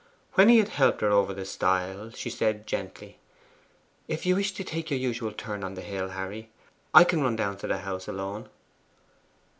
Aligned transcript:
When 0.33 0.49
he 0.49 0.57
had 0.57 0.69
helped 0.69 1.01
her 1.01 1.11
over 1.11 1.31
the 1.31 1.45
stile, 1.45 2.09
she 2.09 2.31
said 2.31 2.65
gently, 2.65 3.19
'If 4.07 4.25
you 4.25 4.33
wish 4.35 4.51
to 4.53 4.63
take 4.63 4.89
your 4.89 4.99
usual 4.99 5.31
turn 5.31 5.63
on 5.63 5.75
the 5.75 5.81
hill, 5.83 6.09
Harry, 6.09 6.49
I 6.91 7.03
can 7.03 7.21
run 7.21 7.35
down 7.35 7.57
to 7.57 7.67
the 7.67 7.77
house 7.77 8.07
alone. 8.07 8.49